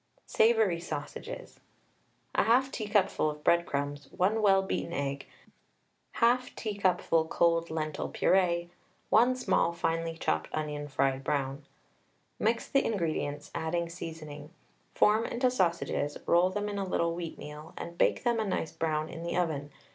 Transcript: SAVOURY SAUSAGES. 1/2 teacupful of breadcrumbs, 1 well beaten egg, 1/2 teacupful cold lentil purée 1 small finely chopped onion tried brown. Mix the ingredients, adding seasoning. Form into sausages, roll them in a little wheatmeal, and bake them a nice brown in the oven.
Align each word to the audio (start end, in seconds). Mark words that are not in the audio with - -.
SAVOURY 0.25 0.79
SAUSAGES. 0.79 1.59
1/2 2.33 2.71
teacupful 2.71 3.29
of 3.29 3.43
breadcrumbs, 3.43 4.07
1 4.11 4.41
well 4.41 4.63
beaten 4.63 4.93
egg, 4.93 5.27
1/2 6.15 6.55
teacupful 6.55 7.25
cold 7.27 7.69
lentil 7.69 8.09
purée 8.11 8.69
1 9.11 9.35
small 9.35 9.71
finely 9.71 10.17
chopped 10.17 10.49
onion 10.55 10.87
tried 10.87 11.23
brown. 11.23 11.63
Mix 12.39 12.67
the 12.67 12.83
ingredients, 12.83 13.51
adding 13.53 13.89
seasoning. 13.89 14.49
Form 14.95 15.23
into 15.23 15.51
sausages, 15.51 16.17
roll 16.25 16.49
them 16.49 16.67
in 16.67 16.79
a 16.79 16.83
little 16.83 17.13
wheatmeal, 17.15 17.73
and 17.77 17.95
bake 17.95 18.23
them 18.23 18.39
a 18.39 18.43
nice 18.43 18.71
brown 18.71 19.07
in 19.07 19.21
the 19.21 19.37
oven. 19.37 19.69